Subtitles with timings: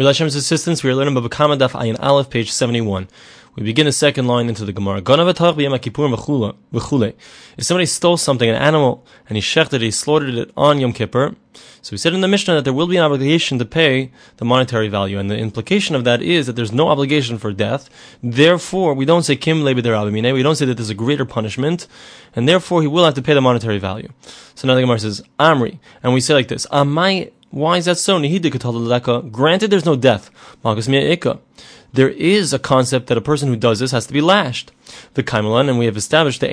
[0.00, 3.06] With Hashem's assistance, we are learning Baba Kama Daf Ayin Aleph, page 71.
[3.54, 5.02] We begin the second line into the Gemara.
[7.58, 11.36] If somebody stole something, an animal, and he shechted he slaughtered it on Yom Kippur,
[11.82, 14.46] so we said in the Mishnah that there will be an obligation to pay the
[14.46, 17.90] monetary value, and the implication of that is that there's no obligation for death.
[18.22, 21.86] Therefore, we don't say kim we don't say that there's a greater punishment,
[22.34, 24.08] and therefore he will have to pay the monetary value.
[24.54, 27.98] So now the Gemara says, Amri, and we say like this, Amai why is that
[27.98, 28.18] so?
[29.22, 30.30] Granted, there's no death.
[31.92, 34.70] There is a concept that a person who does this has to be lashed.
[35.14, 36.46] The kaimalan, and we have established the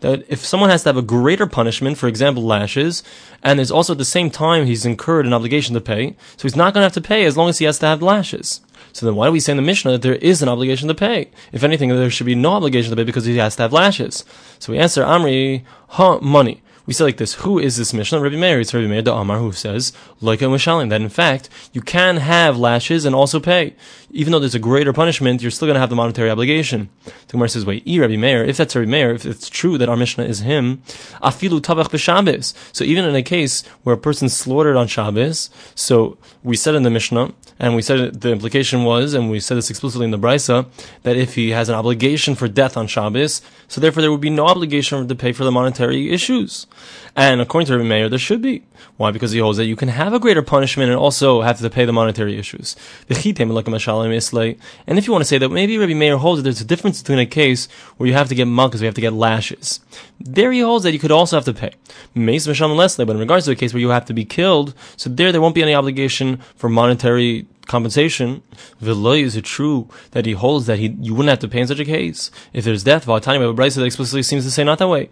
[0.00, 3.02] that if someone has to have a greater punishment, for example, lashes,
[3.42, 6.56] and there's also at the same time he's incurred an obligation to pay, so he's
[6.56, 8.60] not going to have to pay as long as he has to have lashes.
[8.92, 10.94] So then why do we say in the Mishnah that there is an obligation to
[10.94, 11.30] pay?
[11.52, 14.26] If anything, there should be no obligation to pay because he has to have lashes.
[14.58, 18.18] So we answer, Amri, ha, money we say like this: Who is this Mishnah?
[18.18, 18.58] Rabbi Meir.
[18.58, 22.58] It's Rabbi Meir the Amar who says like mishalim that in fact you can have
[22.58, 23.76] lashes and also pay,
[24.10, 25.40] even though there's a greater punishment.
[25.40, 26.88] You're still going to have the monetary obligation.
[27.04, 28.42] The Gemara says, wait, e Rabbi Meir.
[28.42, 30.78] If that's Rabbi Meir, if it's true that our Mishnah is him,
[31.22, 32.56] afilu tabach b'Shabbos.
[32.74, 36.82] So even in a case where a person slaughtered on Shabbos, so we said in
[36.82, 40.18] the Mishnah, and we said the implication was, and we said this explicitly in the
[40.18, 40.66] Brisa,
[41.02, 44.30] that if he has an obligation for death on Shabbos, so therefore there would be
[44.30, 46.66] no obligation to pay for the monetary issues.
[47.14, 48.64] And according to Rabbi Meir, there should be.
[48.96, 49.10] Why?
[49.10, 51.84] Because he holds that you can have a greater punishment and also have to pay
[51.84, 52.76] the monetary issues.
[53.08, 57.00] And if you want to say that maybe Rabbi Meir holds that there's a difference
[57.02, 59.80] between a case where you have to get malchus, we have to get lashes.
[60.18, 61.72] There he holds that you could also have to pay.
[62.14, 65.40] But in regards to a case where you have to be killed, so there there
[65.40, 68.42] won't be any obligation for monetary compensation.
[68.82, 71.68] V'loy, is it true that he holds that he you wouldn't have to pay in
[71.68, 73.06] such a case if there's death?
[73.06, 75.08] V'atani, but Brisa that explicitly seems to say not that way.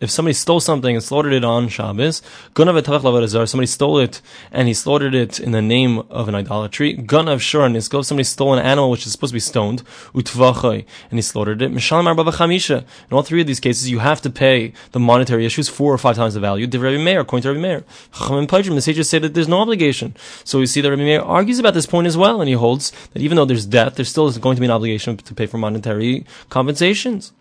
[0.00, 2.22] If somebody stole something and slaughtered it on Shabbos,
[2.56, 6.96] somebody stole it and he slaughtered it in the name of an idolatry.
[6.96, 9.82] Ganav shur and if somebody stole an animal which is supposed to be stoned,
[10.14, 11.70] utvachai, and he slaughtered it.
[11.70, 11.76] In
[13.12, 16.16] all three of these cases, you have to pay the monetary issues four or five
[16.16, 16.66] times the value.
[16.66, 17.84] According to Rabbi Meir,
[18.74, 20.16] the sages say that there's no obligation.
[20.44, 23.22] So we see that Rabbi Argues about this point as well, and he holds that
[23.22, 25.58] even though there's death, there still is going to be an obligation to pay for
[25.58, 27.32] monetary compensations.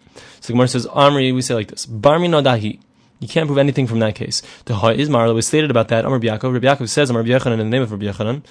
[0.41, 2.79] So Gemara says, Amri, we say like this, Barmi Nadahi.
[3.19, 4.41] You can't prove anything from that case.
[4.63, 6.05] The Ha is Marla was stated about that.
[6.05, 6.53] Amr Biakov.
[6.53, 8.43] Rabbi Yaakov says Amr Yechanan in the name of Rabbi Yechanan.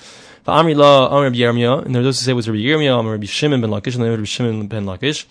[0.47, 3.12] Amri La Amr Yirmiyah, and there are those who say it was Rabbi Yirmiyah, Amr
[3.12, 5.27] Rabbi Shimon ben Lakish, and the name of Rabbi Shimon ben Lakish.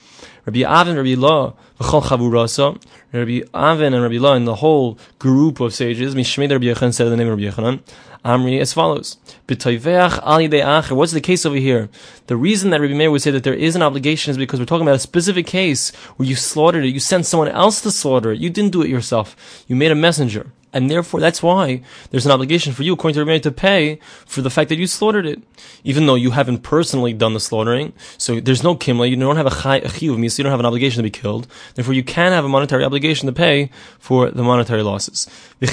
[0.45, 2.81] Rabbi Avin, Rabbi La, V'chol Chavurasa,
[3.13, 7.09] Rabbi Avin and Rabbi La, and the whole group of sages, Mishmei Rabbi Yechanan said
[7.09, 7.81] the name of Rabbi Yechanan.
[8.25, 9.17] Amri as follows.
[9.47, 11.89] What's the case over here?
[12.27, 14.65] The reason that Rabbi Meir would say that there is an obligation is because we're
[14.65, 18.31] talking about a specific case where you slaughtered it, you sent someone else to slaughter
[18.31, 22.27] it, you didn't do it yourself, you made a messenger and therefore that's why there's
[22.27, 25.25] an obligation for you, according to Rabbi, to pay for the fact that you slaughtered
[25.25, 25.41] it,
[25.83, 27.93] even though you haven't personally done the slaughtering.
[28.17, 30.97] So there's no kimla, you don't have a chiyuv, so you don't have an obligation
[30.97, 31.47] to be killed.
[31.73, 35.27] Therefore, you can have a monetary obligation to pay for the monetary losses.
[35.59, 35.67] The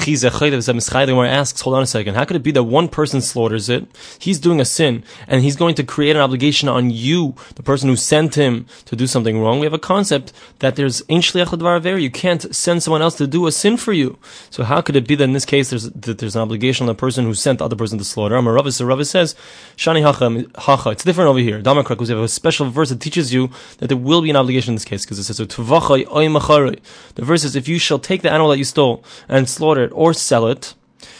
[1.05, 3.85] Gemara asks, hold on a second, how could it be that one person slaughters it,
[4.19, 7.89] he's doing a sin, and he's going to create an obligation on you, the person
[7.89, 9.59] who sent him to do something wrong?
[9.59, 13.77] We have a concept that there's you can't send someone else to do a sin
[13.77, 14.17] for you.
[14.49, 16.87] So how could it be that in this case there's that there's an obligation on
[16.87, 18.35] the person who sent the other person to slaughter?
[18.35, 19.35] Amar Rav, so Rav says,
[19.77, 20.89] Shani hacha, hacha.
[20.91, 21.61] It's different over here.
[21.61, 24.35] Damakrak, because we have a special verse that teaches you that there will be an
[24.35, 25.45] obligation in this case, because it says, The
[27.17, 30.13] verse is, if you shall take the animal that you stole and slaughter it or
[30.13, 30.73] sell it,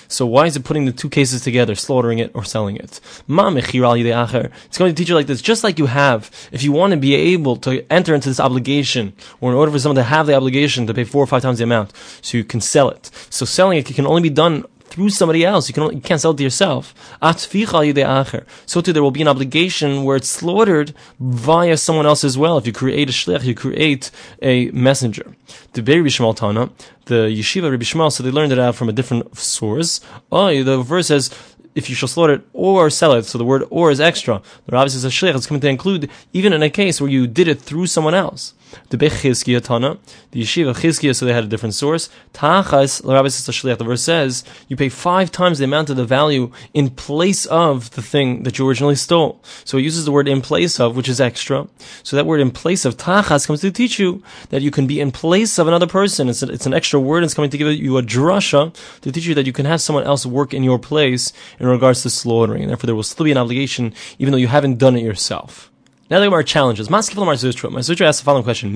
[0.08, 3.00] so why is it putting the two cases together, slaughtering it or selling it?
[3.06, 6.98] It's going to teach you like this, just like you have, if you want to
[6.98, 10.36] be able to enter into this obligation, or in order for someone to have the
[10.36, 13.10] obligation to pay four or five times the amount, so you can sell it.
[13.30, 14.66] So selling it can only be done
[14.96, 15.68] through somebody else.
[15.68, 16.96] You, can, you can't sell it to yourself.
[17.22, 22.58] So too, there will be an obligation where it's slaughtered via someone else as well.
[22.58, 24.10] If you create a shlich, you create
[24.42, 25.36] a messenger.
[25.74, 26.70] The Be'er Tana,
[27.08, 30.00] the yeshiva Rabbi Shmuel, so they learned it out from a different source.
[30.32, 31.30] Oh, the verse says,
[31.76, 34.42] if you shall slaughter it or sell it, so the word or is extra.
[34.66, 37.28] The Rabbi says a shlich is coming to include even in a case where you
[37.28, 38.54] did it through someone else.
[38.90, 39.98] The Bech Chizkiya Tana,
[40.32, 42.10] the Yeshiva Chizkiya, so they had a different source.
[42.34, 46.06] Tachas, the Rabbi says the verse says, you pay five times the amount of the
[46.06, 49.42] value in place of the thing that you originally stole.
[49.64, 51.68] So it uses the word in place of, which is extra.
[52.04, 55.00] So that word in place of Tachas comes to teach you that you can be
[55.00, 56.30] in place of another person.
[56.30, 59.26] It's, a, it's an extra word, it's coming to give you a drasha to teach
[59.26, 62.64] you that you can have someone else work in your place in regards to slaughtering.
[62.64, 65.72] And therefore there will still be an obligation, even though you haven't done it yourself.
[66.08, 66.88] Now the Gemara challenges.
[66.88, 67.72] Maskif Lamar Zutra.
[67.72, 68.72] My asks the following question: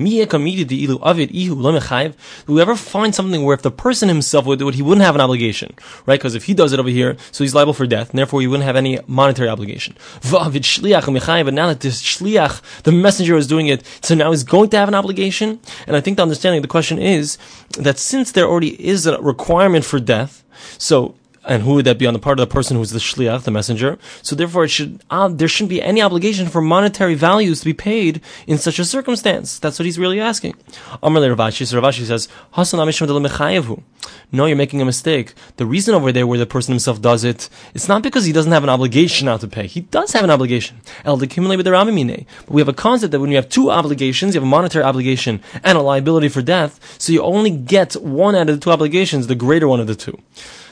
[2.46, 5.20] Whoever finds something where if the person himself would do it, he wouldn't have an
[5.20, 5.72] obligation,
[6.06, 6.18] right?
[6.18, 8.48] Because if he does it over here, so he's liable for death, and therefore he
[8.48, 9.94] wouldn't have any monetary obligation.
[10.28, 14.76] But now that this shliach, the messenger, is doing it, so now he's going to
[14.78, 15.60] have an obligation.
[15.86, 17.38] And I think the understanding of the question is
[17.78, 20.42] that since there already is a requirement for death,
[20.78, 23.44] so and who would that be on the part of the person who's the shliach,
[23.44, 23.98] the messenger?
[24.22, 27.72] So therefore, it should uh, there shouldn't be any obligation for monetary values to be
[27.72, 29.58] paid in such a circumstance.
[29.58, 30.54] That's what he's really asking.
[31.02, 32.28] Amr Rav Ashi, so Rav Ashi says,
[34.32, 35.34] No, you're making a mistake.
[35.56, 38.52] The reason over there where the person himself does it, it's not because he doesn't
[38.52, 39.66] have an obligation now to pay.
[39.66, 40.80] He does have an obligation.
[41.04, 41.36] El with the
[41.70, 42.26] Ramimine.
[42.46, 44.84] But we have a concept that when you have two obligations, you have a monetary
[44.84, 48.70] obligation and a liability for death, so you only get one out of the two
[48.70, 50.18] obligations, the greater one of the two.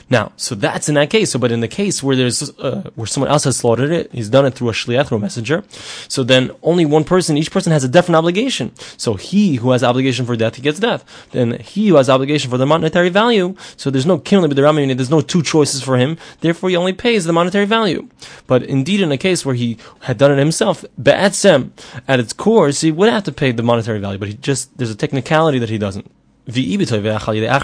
[0.09, 1.31] Now, so that's in that case.
[1.31, 4.29] So, but in the case where there's uh, where someone else has slaughtered it, he's
[4.29, 5.63] done it through a shliach, through a messenger.
[6.07, 8.71] So then only one person, each person has a different obligation.
[8.97, 11.05] So he who has obligation for death, he gets death.
[11.31, 15.09] Then he who has obligation for the monetary value, so there's no kimli b'derami, there's
[15.09, 16.17] no two choices for him.
[16.39, 18.07] Therefore, he only pays the monetary value.
[18.47, 21.71] But indeed, in a case where he had done it himself, be'etzem,
[22.07, 24.91] at its core, he would have to pay the monetary value, but he just there's
[24.91, 26.09] a technicality that he doesn't.
[26.45, 26.73] The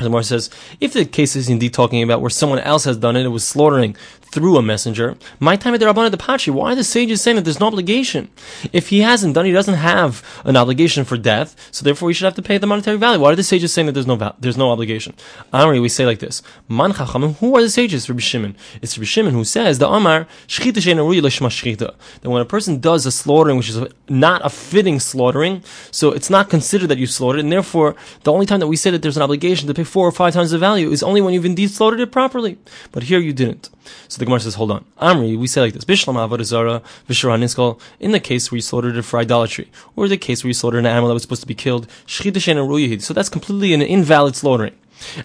[0.06, 0.50] Gemara says,
[0.80, 3.48] if the case is indeed talking about where someone else has done it, it was
[3.48, 3.96] slaughtering
[4.36, 7.46] through a messenger, my time at the Rabbanah Pachi, why are the sages saying that
[7.46, 8.30] there's no obligation?
[8.74, 12.26] If he hasn't done, he doesn't have an obligation for death, so therefore he should
[12.26, 13.22] have to pay the monetary value.
[13.22, 15.16] Why are the sages saying that there's no there's no obligation?
[15.54, 18.10] Amri, we say like this: Man chachamim, who are the sages?
[18.10, 18.58] Rabbi Shimon.
[18.82, 21.96] It's Rabbi Shimon who says the Amar shchita shchita.
[22.22, 23.80] That when a person does a slaughtering which is
[24.10, 28.46] not a fitting slaughtering, so it's not considered that you slaughtered, and therefore the only
[28.46, 30.58] time that we say that there's an obligation to pay four or five times the
[30.58, 32.58] value is only when you've indeed slaughtered it properly.
[32.92, 33.70] But here you didn't.
[34.08, 34.86] So the Gemara says, hold on.
[35.02, 39.04] Amri, we say like this, Bishlam Avodah Vishra in the case where you slaughtered it
[39.04, 41.56] for idolatry, or the case where you slaughtered an animal that was supposed to be
[41.56, 44.76] killed, So that's completely an invalid slaughtering.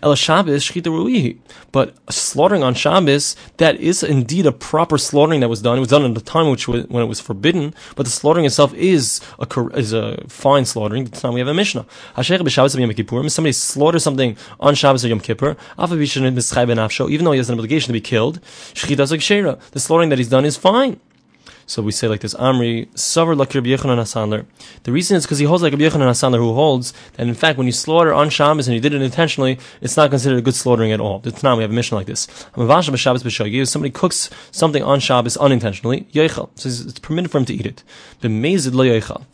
[0.02, 1.38] El Shabbos shchita.
[1.72, 5.76] But slaughtering on Shabbos, that is indeed a proper slaughtering that was done.
[5.76, 8.44] It was done at the time which was, when it was forbidden, but the slaughtering
[8.44, 9.46] itself is a
[9.76, 11.04] is a fine slaughtering.
[11.04, 11.86] This time we have a Mishnah.
[12.22, 17.92] Somebody slaughters something on Shabbos or Yom Kippur, even though he has an obligation to
[17.92, 18.40] be killed,
[18.74, 21.00] the slaughtering that he's done is fine.
[21.70, 24.44] So we say like this, Amri, Savar like Rabbi Yechanan Asandler.
[24.82, 27.58] The reason is because he holds like Rabbi Yechanan Asandler, who holds that in fact
[27.58, 30.56] when you slaughter on Shabbos and you did it intentionally, it's not considered a good
[30.56, 31.22] slaughtering at all.
[31.24, 32.26] It's not, we have a Mishnah like this.
[33.70, 36.50] Somebody cooks something on Shabbos unintentionally, Yechal.
[36.56, 37.84] So it's permitted for him to eat it.
[38.20, 39.24] B'mezid lo Yechal.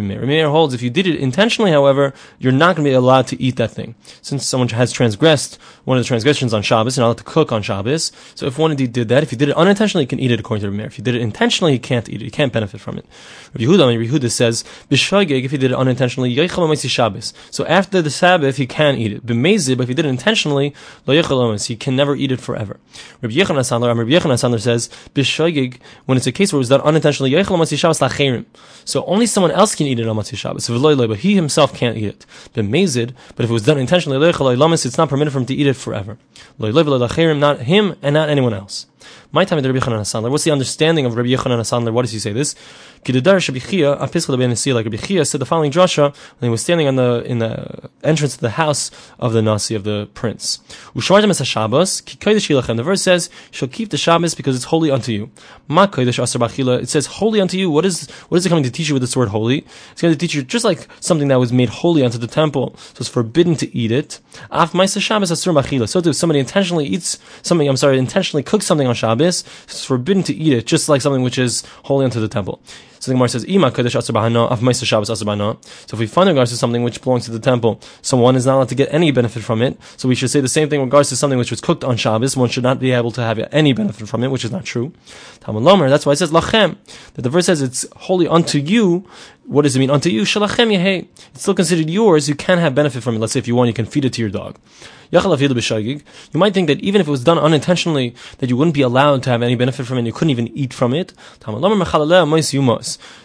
[0.00, 3.42] Meir holds if you did it intentionally, however, you're not going to be allowed to
[3.42, 3.96] eat that thing.
[4.22, 7.62] Since someone has transgressed one of the transgressions on Shabbos, not allowed to cook on
[7.62, 8.12] Shabbos.
[8.36, 10.38] So if one indeed did that, if you did it unintentionally, you can eat it
[10.38, 10.86] according to Meir.
[10.86, 12.24] If you did it intentionally, can't eat it.
[12.26, 13.06] He can't benefit from it.
[13.54, 16.32] Rabbi Yehuda, Rabbi Yehuda says, B'shagig, if he did it unintentionally,
[16.76, 17.34] Shabbos.
[17.50, 19.26] So after the Sabbath, he can eat it.
[19.26, 20.74] But if he did it intentionally,
[21.06, 22.78] Lo he can never eat it forever.
[23.22, 26.60] Rabbi Yechanan Sandler, um, Rabbi Yechanan Sandler says, B'shagig, when it's a case where it
[26.60, 28.44] was done unintentionally, Shabbos lacherim.
[28.84, 30.68] So only someone else can eat it on Shabbos.
[30.68, 32.26] But he himself can't eat it.
[32.54, 36.18] But if it was done intentionally, it's not permitted for him to eat it forever.
[36.58, 38.86] Not him and not anyone else.
[39.32, 40.28] My time Rabbi Yechanan Hasandler.
[40.28, 41.92] What's the understanding of Rabbi Yechanan Hasandler?
[41.92, 42.56] What does he say this?
[43.06, 43.58] Like Rabbi
[44.96, 48.40] Chia said the following drasha when he was standing on the in the entrance to
[48.40, 50.58] the house of the Nasi of the prince.
[50.94, 52.16] Ushmartem es Shabbos, ki.
[52.18, 55.30] The verse says, "Shall keep the Shabbos because it's holy unto you."
[55.68, 56.82] Ma kodesh bachila.
[56.82, 57.70] It says holy unto you.
[57.70, 59.64] What is what is it coming to teach you with this word holy?
[59.92, 62.74] It's going to teach you just like something that was made holy unto the temple,
[62.76, 64.18] so it's forbidden to eat it.
[64.50, 65.88] Af ma'isa Shabbos asur bachila.
[65.88, 70.22] So if somebody intentionally eats something, I'm sorry, intentionally cooks something on Shabbos, it's forbidden
[70.24, 72.60] to eat it, just like something which is holy unto the temple.
[73.00, 74.04] So the Gemara says, "Ima kodesh af
[74.86, 78.36] Shabbos So if we find in regards to something which belongs to the temple, someone
[78.36, 79.78] is not allowed to get any benefit from it.
[79.96, 81.96] So we should say the same thing in regards to something which was cooked on
[81.96, 82.36] Shabbos.
[82.36, 84.92] One should not be able to have any benefit from it, which is not true.
[85.40, 85.88] Talmud Lomer.
[85.88, 86.76] That's why it says lachem.
[87.14, 89.06] That the verse says it's holy unto you.
[89.46, 90.22] What does it mean unto you?
[90.22, 91.08] Shalachem.
[91.32, 92.28] It's still considered yours.
[92.28, 93.18] You can have benefit from it.
[93.18, 94.58] Let's say if you want, you can feed it to your dog.
[95.12, 95.18] You
[96.34, 99.30] might think that even if it was done unintentionally, that you wouldn't be allowed to
[99.30, 101.12] have any benefit from it, you couldn't even eat from it.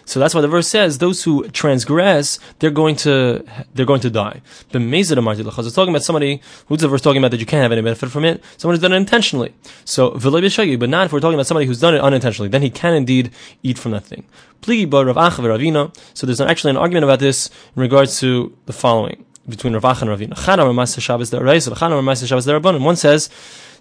[0.04, 3.44] So that's why the verse says, those who transgress, they're going to,
[3.74, 4.40] they're going to die.
[4.72, 7.82] But It's talking about somebody, who's the verse talking about that you can't have any
[7.82, 8.42] benefit from it?
[8.56, 9.54] Someone who's done it intentionally.
[9.84, 12.94] So, but not if we're talking about somebody who's done it unintentionally, then he can
[12.94, 13.30] indeed
[13.62, 14.24] eat from that thing.
[14.62, 19.25] So there's actually an argument about this in regards to the following.
[19.48, 20.34] Between Rav Acha and Ravina.
[20.34, 22.82] Chana Ramasa Shabbos Daraisa, Chana Ramasa Shabbos Darabanan.
[22.82, 23.30] One says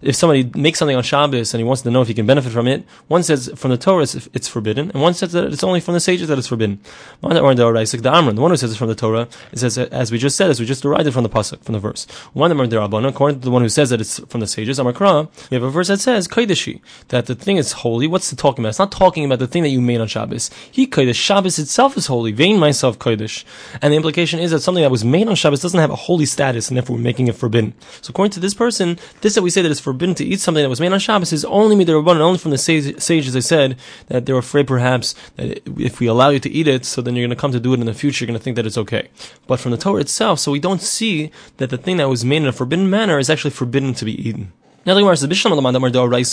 [0.01, 2.51] if somebody makes something on Shabbos and he wants to know if he can benefit
[2.51, 5.79] from it, one says from the Torah it's forbidden, and one says that it's only
[5.79, 6.81] from the sages that it's forbidden.
[7.21, 10.59] The one who says it's from the Torah, it says, as we just said, as
[10.59, 12.05] we just derived it from the pasuk, from the verse.
[12.33, 15.63] One according to the one who says that it's from the sages, Amakra, we have
[15.63, 18.05] a verse that says, Kaidashi, that the thing is holy.
[18.05, 18.69] What's it talking about?
[18.69, 20.51] It's not talking about the thing that you made on Shabbos.
[20.69, 22.33] He Kaidash, Shabbos itself is holy.
[22.33, 23.45] Vain myself Kaidash.
[23.81, 26.25] And the implication is that something that was made on Shabbos doesn't have a holy
[26.25, 27.73] status, and therefore we're making it forbidden.
[28.01, 30.63] So according to this person, this that we say that it's forbidden to eat something
[30.63, 33.33] that was made on Shabbos is only midrabanan, only from the sages.
[33.33, 37.01] They said that they're afraid perhaps that if we allow you to eat it, so
[37.01, 38.23] then you're going to come to do it in the future.
[38.23, 39.09] You're going to think that it's okay.
[39.47, 42.37] But from the Torah itself, so we don't see that the thing that was made
[42.37, 44.53] in a forbidden manner is actually forbidden to be eaten.
[44.85, 45.23] Now the Gemara says,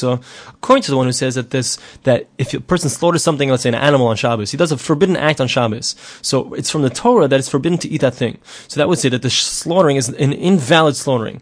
[0.02, 3.62] according to the one who says that this that if a person slaughters something, let's
[3.62, 5.96] say an animal on Shabbos, he does a forbidden act on Shabbos.
[6.20, 8.38] So it's from the Torah that it's forbidden to eat that thing.
[8.68, 11.40] So that would say that the slaughtering is an invalid slaughtering.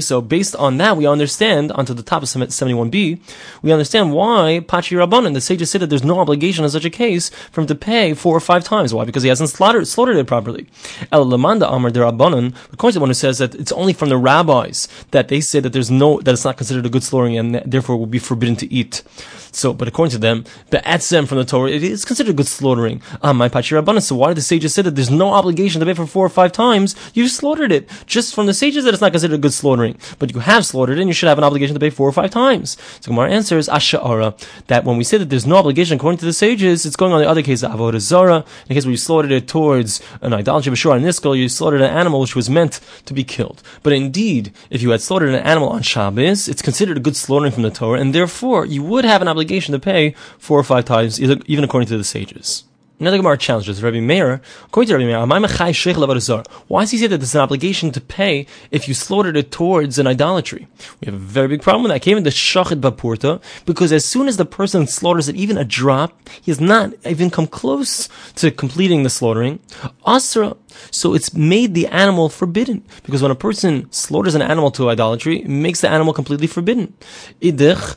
[0.00, 3.20] So based on that, we understand onto the top of 71b,
[3.62, 6.90] we understand why Pachi Rabbanan, the sages say that there's no obligation in such a
[6.90, 8.92] case for him to pay four or five times.
[8.92, 9.04] Why?
[9.04, 10.66] Because he hasn't slaughtered, slaughtered it properly.
[11.12, 14.08] El Lamanda Amar de Rabbanan, according to the one who says that it's only from
[14.08, 17.38] the rabbis that they say that there's no that it's not considered a good slaughtering
[17.38, 19.02] and therefore will be forbidden to eat.
[19.52, 23.00] So, but according to them, be'atzem from the Torah, it is considered good slaughtering.
[23.22, 24.02] Ah, my pachi rabbanan.
[24.02, 26.28] So why did the sages say that there's no obligation to pay for four or
[26.28, 26.94] five times?
[27.14, 27.88] You've slaughtered it.
[28.04, 29.98] Just from the sages that it's not considered a good slaughtering.
[30.18, 32.12] But you have slaughtered it and you should have an obligation to pay four or
[32.12, 32.76] five times.
[33.00, 36.34] So Gemara answers, asha'ara, that when we say that there's no obligation according to the
[36.34, 38.98] sages, it's going on the other case, of avodah zara, in the case where you
[38.98, 42.50] slaughtered it towards an idolatry, but sure, on Niskal, you slaughtered an animal which was
[42.50, 43.62] meant to be killed.
[43.82, 47.50] But indeed, if you had slaughtered an animal on Shabbos, it's considered a good slaughtering
[47.50, 50.84] from the Torah, and therefore you would have an obligation to pay four or five
[50.84, 52.62] times, even according to the sages.
[52.98, 54.40] Another Gemara challenges Rabbi Meir.
[54.64, 58.88] According to Rabbi Meir, why does he say that there's an obligation to pay if
[58.88, 60.66] you slaughtered it towards an idolatry?
[61.00, 62.00] We have a very big problem with that.
[62.00, 65.64] Came in the shachid bapurta because as soon as the person slaughters it, even a
[65.64, 69.60] drop, he has not even come close to completing the slaughtering.
[70.06, 70.56] Asra.
[70.90, 75.40] So it's made the animal forbidden because when a person slaughters an animal to idolatry,
[75.40, 76.94] it makes the animal completely forbidden.
[77.40, 77.96] Idich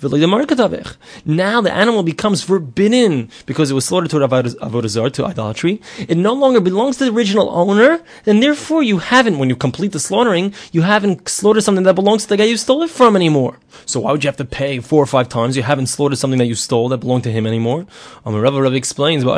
[0.00, 5.80] now the animal becomes forbidden because it was slaughtered to avodah to idolatry.
[5.98, 9.92] It no longer belongs to the original owner, and therefore you haven't, when you complete
[9.92, 13.16] the slaughtering, you haven't slaughtered something that belongs to the guy you stole it from
[13.16, 13.58] anymore.
[13.86, 15.56] So why would you have to pay four or five times?
[15.56, 17.86] You haven't slaughtered something that you stole that belonged to him anymore.
[18.24, 19.34] Um, Rav Rav explains that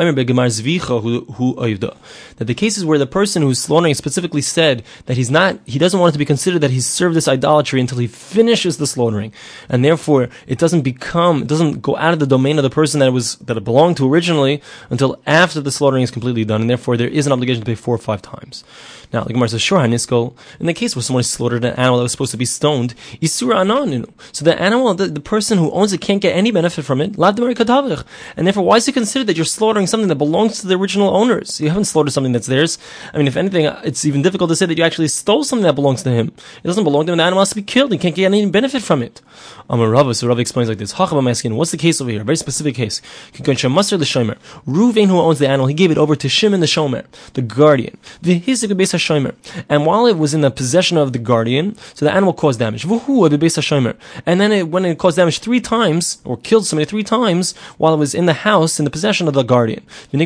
[2.39, 6.11] the cases where the person who's slaughtering specifically said that he's not, he doesn't want
[6.11, 9.33] it to be considered that he's served this idolatry until he finishes the slaughtering,
[9.69, 12.99] and therefore it doesn't become, it doesn't go out of the domain of the person
[12.99, 16.61] that it was that it belonged to originally until after the slaughtering is completely done,
[16.61, 18.63] and therefore there is an obligation to pay four or five times.
[19.13, 22.03] Now, the Gemara says, sure, Haniskol, in the case where someone slaughtered an animal that
[22.03, 24.09] was supposed to be stoned, Isura Ananinu.
[24.33, 27.17] So the animal, the, the person who owns it can't get any benefit from it,
[27.17, 31.15] and therefore, why is it considered that you're slaughtering something that belongs to the original
[31.15, 31.61] owners?
[31.61, 32.77] You haven't slaughtered something that's theirs.
[33.13, 35.73] I mean, if anything, it's even difficult to say that you actually stole something that
[35.73, 36.33] belongs to him.
[36.63, 38.45] It doesn't belong to him, the animal has to be killed, he can't get any
[38.49, 39.21] benefit from it.
[39.69, 42.21] Amar Rava, so Rava explains like this, Hachab my skin, what's the case over here?
[42.21, 43.01] A very specific case.
[43.33, 44.37] K'kuntchamuster the shomer.
[44.67, 47.97] Ruvain, who owns the animal, he gave it over to Shimon the Shomer, the guardian.
[48.21, 48.37] The
[49.69, 52.85] and while it was in the possession of the guardian, so the animal caused damage.
[52.85, 57.95] And then it, when it caused damage three times, or killed somebody three times, while
[57.95, 59.83] it was in the house, in the possession of the guardian.
[60.13, 60.19] And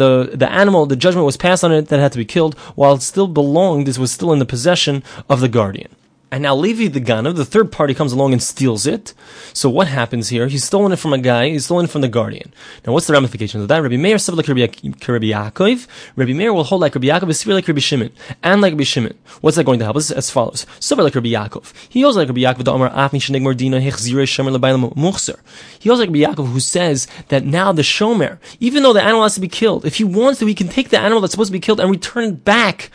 [0.00, 2.94] the, the animal, the judgment was passed on it that had to be killed, while
[2.94, 5.90] it still belonged, this was still in the possession of the guardian.
[6.30, 9.14] And now Levi the Ganav, the third party, comes along and steals it.
[9.54, 10.46] So what happens here?
[10.46, 11.48] He's stolen it from a guy.
[11.48, 12.52] He's stolen it from the guardian.
[12.86, 13.82] Now, what's the ramifications of that?
[13.82, 15.86] Rabbi Meir said like Rabbi Yaakov.
[16.16, 19.16] Rabbi Meir will hold like Rabbi Yaakov, is like Rabbi Shimon, and like Rabbi Shimon.
[19.40, 20.10] What's that going to help us?
[20.10, 20.66] As follows.
[20.90, 21.72] Like Rabbi Yaakov.
[21.88, 25.40] He holds like Rabbi Yaakov the Amar Afni Lebaylam Muchser.
[25.78, 29.22] He holds like Rabbi Yaakov who says that now the Shomer, even though the animal
[29.22, 31.48] has to be killed, if he wants to, he can take the animal that's supposed
[31.48, 32.90] to be killed and return it back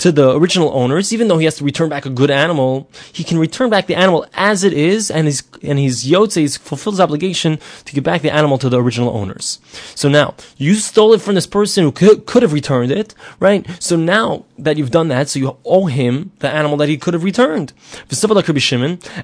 [0.00, 3.22] to the original owners, even though he has to return back a good animal, he
[3.22, 6.94] can return back the animal as it is, and his and his yotze he's fulfilled
[6.94, 9.60] his obligation to give back the animal to the original owners.
[9.94, 13.66] So now you stole it from this person who could, could have returned it, right?
[13.78, 17.14] So now that you've done that, so you owe him the animal that he could
[17.14, 17.72] have returned.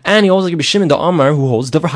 [0.05, 1.89] And he also like Shimon the Amar who holds Even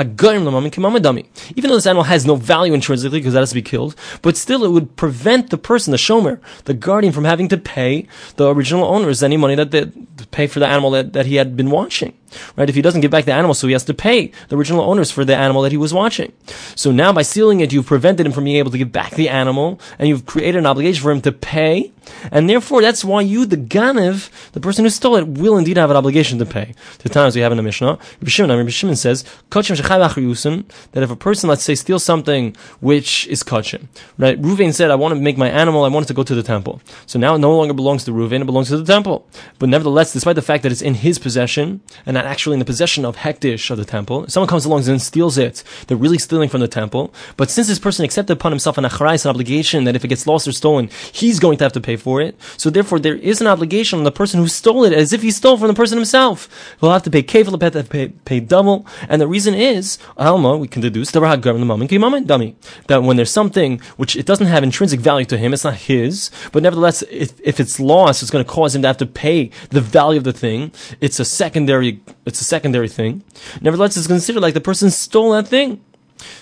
[1.71, 4.65] though this animal has no value intrinsically because that has to be killed, but still
[4.65, 8.07] it would prevent the person, the shomer, the guardian, from having to pay
[8.37, 9.87] the original owners any money that they
[10.31, 12.17] pay for the animal that, that he had been watching.
[12.57, 12.69] Right?
[12.69, 15.11] If he doesn't give back the animal, so he has to pay the original owners
[15.11, 16.33] for the animal that he was watching.
[16.75, 19.29] So now by sealing it, you've prevented him from being able to give back the
[19.29, 21.93] animal, and you've created an obligation for him to pay,
[22.31, 25.91] and therefore that's why you, the Ganev, the person who stole it, will indeed have
[25.91, 26.75] an obligation to pay.
[27.01, 31.49] The times we have in the Mishnah, Rabbi Shimon, Shimon says, that if a person,
[31.49, 33.87] let's say, steals something which is kachim,
[34.19, 34.41] right?
[34.41, 36.43] Ruvain said, I want to make my animal, I want it to go to the
[36.43, 36.81] temple.
[37.07, 39.27] So now it no longer belongs to Ruvain, it belongs to the temple.
[39.59, 42.65] But nevertheless, despite the fact that it's in his possession, and not actually in the
[42.65, 46.49] possession of Hekdesh of the temple, someone comes along and steals it, they're really stealing
[46.49, 47.13] from the temple.
[47.37, 50.27] But since this person accepted upon himself an acharais, an obligation that if it gets
[50.27, 52.39] lost or stolen, he's going to have to pay for it.
[52.57, 55.31] So therefore, there is an obligation on the person who stole it, as if he
[55.31, 56.49] stole from the person himself.
[56.81, 57.59] He'll have to pay kefil,
[57.91, 58.87] pay, pay double.
[59.09, 64.47] And the reason is, Alma, we can deduce, that when there's something which it doesn't
[64.47, 68.31] have intrinsic value to him, it's not his, but nevertheless, if, if it's lost, it's
[68.31, 70.73] going to cause him to have to pay the value of the thing.
[71.01, 73.23] It's a secondary, it's a secondary thing.
[73.61, 75.81] Nevertheless, it's considered like the person stole that thing.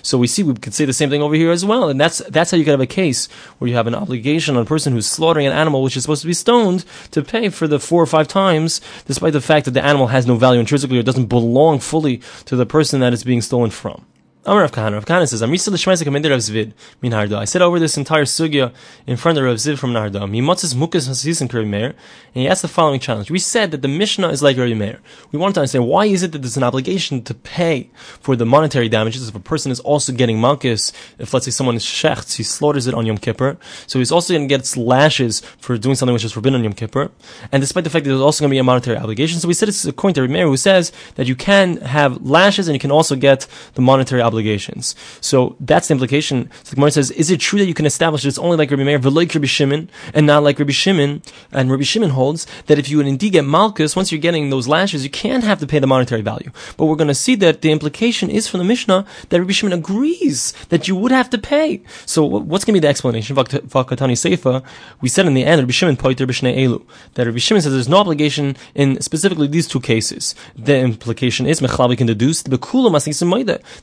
[0.01, 2.19] So we see we could say the same thing over here as well, and that's
[2.29, 4.93] that's how you can have a case where you have an obligation on a person
[4.93, 8.01] who's slaughtering an animal which is supposed to be stoned to pay for the four
[8.01, 11.27] or five times, despite the fact that the animal has no value intrinsically or doesn't
[11.27, 14.05] belong fully to the person that it's being stolen from.
[14.45, 14.93] Amar Rav Kahana.
[14.93, 17.97] Rav Kahana says, "I'm Risa l'shmeizik amid Rav Zvid min Harda." I said over this
[17.97, 18.71] entire sugya
[19.05, 20.21] in front of Rav Zvid from Narda.
[20.21, 21.95] Mimotzes mukas hasis and Meir, and
[22.43, 23.29] he asked the following challenge.
[23.29, 25.01] We said that the Mishnah is like Rabbi Meir.
[25.33, 27.89] We wanted to understand why is it that there's an obligation to pay
[28.21, 30.93] for the monetary damages if a person is also getting malchus.
[31.17, 34.33] If let's say someone is shechts, he slaughters it on Yom Kippur, so he's also
[34.33, 37.11] going to get lashes for doing something which is forbidden on Yom Kippur.
[37.51, 39.53] And despite the fact that there's also going to be a monetary obligation, so we
[39.53, 42.79] said it's according to Rabbi Meir who says that you can have lashes and you
[42.79, 44.95] can also get the monetary obligations.
[45.21, 46.49] So that's the implication.
[46.63, 48.71] So the Gemara says, is it true that you can establish that it's only like
[48.71, 51.21] Rabbi Meir, like Rabbi Shimon, and not like Rabbi Shimon?
[51.51, 54.67] And Rabbi Shimon holds that if you would indeed get malchus, once you're getting those
[54.67, 56.51] lashes, you can't have to pay the monetary value.
[56.77, 59.73] But we're going to see that the implication is from the Mishnah that Rabbi Shimon
[59.73, 61.81] agrees that you would have to pay.
[62.05, 63.35] So what's going to be the explanation?
[63.35, 64.63] Vakatani Seifa,
[65.01, 66.81] we said in the end, Rabbi Shimon poiter b'shnei elu,
[67.15, 70.35] that Rabbi Shimon says there's no obligation in specifically these two cases.
[70.55, 72.57] The implication is, Mechlavi can deduce, the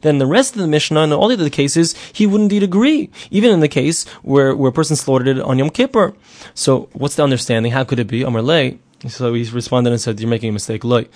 [0.03, 3.11] then the rest of the Mishnah in all the other cases, he would indeed agree,
[3.31, 6.15] even in the case where, where a person slaughtered it on Yom Kippur.
[6.55, 7.73] So, what's the understanding?
[7.73, 8.23] How could it be?
[8.23, 8.79] Amar Lei.
[9.09, 11.07] So he responded and said, "You're making a mistake." Loi.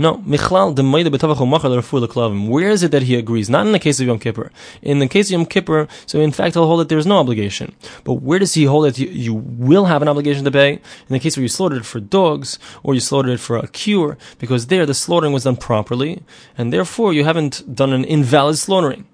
[0.00, 3.50] No, Michlal the Where is it that he agrees?
[3.50, 4.52] Not in the case of Yom Kippur.
[4.80, 7.74] In the case of Yom Kippur, so in fact he'll hold that there's no obligation.
[8.04, 10.74] But where does he hold that you, you will have an obligation to pay?
[10.74, 13.66] In the case where you slaughtered it for dogs or you slaughtered it for a
[13.66, 16.22] cure, because there the slaughtering was done properly,
[16.56, 19.04] and therefore you haven't done an invalid slaughtering.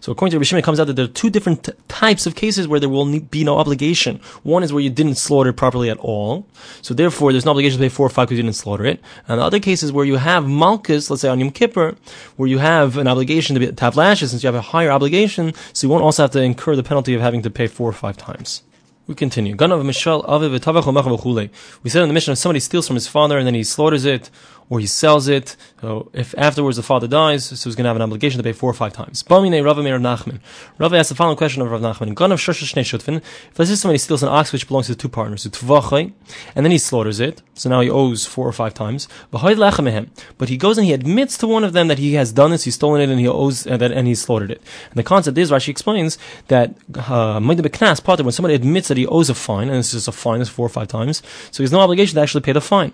[0.00, 2.26] So according to Rabbi Shimon, it comes out that there are two different t- types
[2.26, 4.20] of cases where there will be no obligation.
[4.42, 6.46] One is where you didn't slaughter properly at all,
[6.80, 9.00] so therefore there's no obligation to pay four or five because you didn't slaughter it.
[9.28, 11.96] And the other cases where you have malchus, let's say on Yom Kippur,
[12.36, 14.90] where you have an obligation to, be, to have lashes, since you have a higher
[14.90, 17.88] obligation, so you won't also have to incur the penalty of having to pay four
[17.88, 18.62] or five times.
[19.06, 19.56] We continue.
[19.56, 19.72] We said
[22.02, 24.30] in the Mishnah if somebody steals from his father and then he slaughters it,
[24.70, 25.56] or he sells it.
[25.80, 28.52] So if afterwards the father dies, so he's going to have an obligation to pay
[28.52, 29.22] four or five times.
[29.24, 30.38] Bamine Rav Meir Nachman.
[30.78, 32.12] The following question of Rav Nachman.
[32.12, 36.78] If let's say somebody steals an ox which belongs to two partners, and then he
[36.78, 39.08] slaughters it, so now he owes four or five times.
[39.30, 42.62] But he goes and he admits to one of them that he has done this,
[42.64, 44.62] he's stolen it, and he owes uh, that, and he slaughtered it.
[44.90, 49.34] And the concept is, Rashi explains that uh, when somebody admits that he owes a
[49.34, 51.80] fine, and it's just a fine, it's four or five times, so he has no
[51.80, 52.92] obligation to actually pay the fine.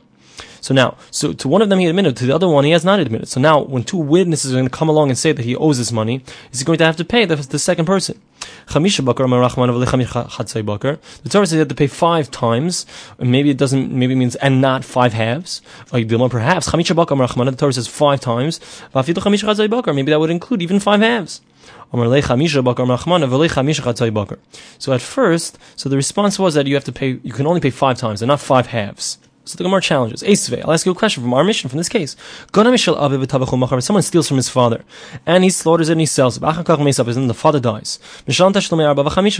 [0.66, 2.84] So now, so to one of them he admitted, to the other one he has
[2.84, 3.28] not admitted.
[3.28, 5.78] So now, when two witnesses are going to come along and say that he owes
[5.78, 8.20] this money, is he going to have to pay the, the second person?
[8.66, 8.74] The
[11.30, 12.84] Torah says you have to pay five times.
[13.20, 15.62] Maybe it doesn't, maybe it means, and not five halves.
[15.92, 18.58] Perhaps, the Torah says five times.
[18.92, 19.12] Maybe
[20.10, 21.42] that would include even five halves.
[24.78, 27.60] So at first, so the response was that you have to pay, you can only
[27.60, 29.18] pay five times and not five halves.
[29.46, 30.24] So the Gemara challenges.
[30.24, 32.16] I'll ask you a question from our Mishnah, from this case.
[32.52, 34.84] Someone steals from his father,
[35.24, 36.42] and he slaughters it and he sells it.
[36.42, 38.00] And then the father dies.
[38.28, 38.50] So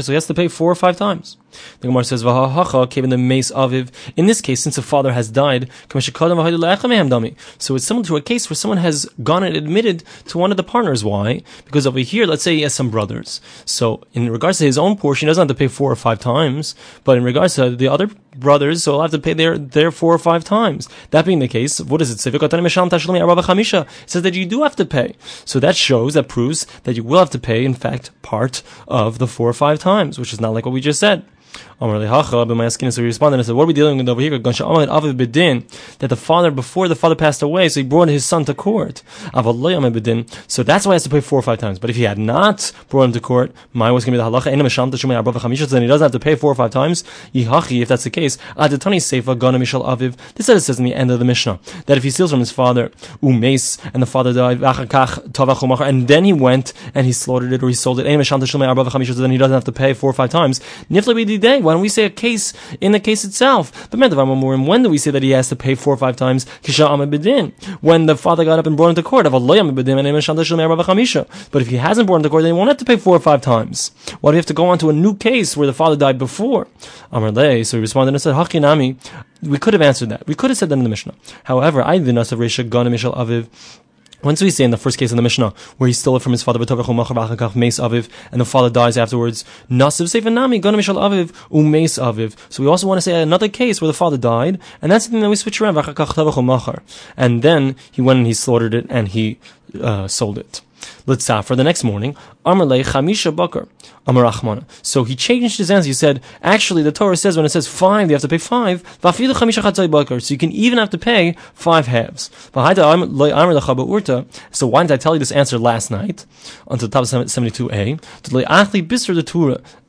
[0.07, 1.37] he has to pay four or five times.
[1.81, 2.23] The Gemara says.
[4.17, 5.99] In this case, since the father has died, so
[7.75, 10.63] it's similar to a case where someone has gone and admitted to one of the
[10.63, 11.05] partners.
[11.05, 11.43] Why?
[11.65, 13.41] Because over here, let's say he has some brothers.
[13.65, 16.21] So in regards to his own portion, he doesn't have to pay four or five
[16.21, 19.91] times, but in regards to the other brothers, so he'll have to pay their, their
[19.97, 20.89] four or five times.
[21.11, 22.15] That being the case, what does it?
[22.15, 22.33] It says
[24.23, 25.15] that you do have to pay.
[25.45, 29.19] So that shows, that proves that you will have to pay, in fact, part of
[29.19, 31.25] the four or five times, which is not like what we just said.
[31.81, 34.39] My so he responded and said, "What are we dealing with over here?
[34.39, 39.03] That the father, before the father passed away, so he brought his son to court.
[39.35, 41.79] So that's why he has to pay four or five times.
[41.79, 44.31] But if he had not brought him to court, my was going to be the
[44.31, 45.69] halacha.
[45.71, 47.05] Then he doesn't have to pay four or five times.
[47.35, 50.15] If that's the case, mishal aviv.
[50.35, 52.51] This is says in the end of the Mishnah that if he steals from his
[52.51, 52.91] father,
[53.23, 57.75] umes, and the father died, and then he went and he slaughtered it or he
[57.75, 60.61] sold it, then he doesn't have to pay four or five times.
[61.47, 63.89] Nifla why don't we say a case in the case itself?
[63.91, 66.45] But when do we say that he has to pay four or five times?
[67.81, 69.27] When the father got up and brought him to court.
[69.31, 69.43] But
[71.63, 73.21] if he hasn't brought him to court, then he won't have to pay four or
[73.21, 73.93] five times.
[74.21, 76.19] Why do we have to go on to a new case where the father died
[76.19, 76.67] before?
[77.13, 78.97] So he responded and said, Hakinami.
[79.43, 80.27] We could have answered that.
[80.27, 81.15] We could have said that in the Mishnah.
[81.45, 83.49] However, I did not Resha Gana Aviv.
[84.23, 86.33] Once we say in the first case in the Mishnah, where he stole it from
[86.33, 89.45] his father, and the father dies afterwards.
[89.69, 89.83] So
[92.63, 95.21] we also want to say another case where the father died, and that's the thing
[95.21, 95.77] that we switch around,
[97.17, 99.39] and then he went and he slaughtered it and he
[99.81, 100.61] uh, sold it.
[101.07, 102.17] For the next morning.
[102.45, 103.69] Amarle Chamisha Bakar.
[104.07, 104.65] Amarachmana.
[104.83, 105.89] So he changed his answer.
[105.89, 108.83] He said, actually, the Torah says when it says five, you have to pay five.
[109.03, 112.31] So you can even have to pay five halves.
[114.51, 116.27] So why did I tell you this answer last night?
[116.69, 118.01] Until the top of 72a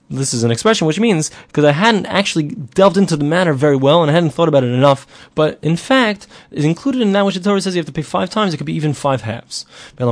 [0.09, 3.75] this is an expression which means because I hadn't actually delved into the matter very
[3.75, 7.25] well and I hadn't thought about it enough, but in fact, it's included in that
[7.25, 9.21] which the Torah says you have to pay five times, it could be even five
[9.21, 9.65] halves.
[9.97, 10.07] So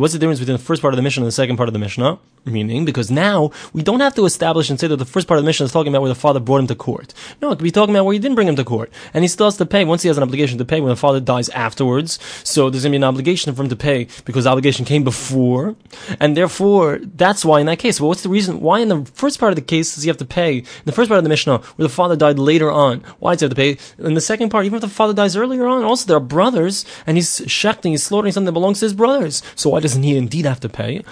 [0.00, 1.72] what's the difference between the first part of the Mishnah and the second part of
[1.72, 2.18] the Mishnah?
[2.46, 5.44] Meaning, because now we don't have to establish and say that the first part of
[5.44, 7.12] the Mishnah is talking about where the father brought him to court.
[7.42, 8.90] No, it could be talking about where he didn't bring him to court.
[9.12, 10.96] And he still has to pay, once he has an obligation to pay when the
[10.96, 12.18] father dies afterwards.
[12.42, 15.04] So there's going to be an obligation for him to pay because the obligation came
[15.04, 15.76] before.
[16.18, 19.38] And therefore, that's why in that case, well, what's the reason, why in the first
[19.38, 20.58] part of the case does he have to pay?
[20.58, 23.40] In the first part of the Mishnah, where the father died later on, why does
[23.40, 23.76] he have to pay?
[24.02, 26.86] In the second part, even if the father dies earlier on, also there are brothers,
[27.06, 29.42] and he's shechting, he's slaughtering something that belongs to his brothers.
[29.56, 31.02] So why doesn't he indeed have to pay?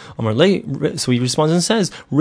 [0.96, 2.18] So he responds and says, in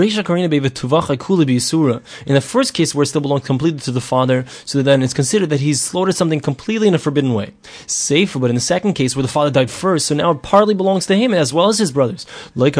[2.34, 5.50] the first case where it still belongs completely to the father, so then it's considered
[5.50, 7.52] that he's slaughtered something completely in a forbidden way.
[7.86, 10.74] Safer, but in the second case where the father died first, so now it partly
[10.74, 12.26] belongs to him as well as his brothers.
[12.54, 12.74] And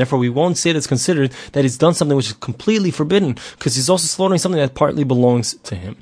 [0.00, 3.36] therefore we won't say that it's considered that he's done something which is completely forbidden,
[3.58, 5.96] because he's also slaughtering something that partly belongs to him.